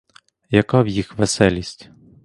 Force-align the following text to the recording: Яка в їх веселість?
Яка 0.49 0.81
в 0.81 0.87
їх 0.87 1.17
веселість? 1.17 1.89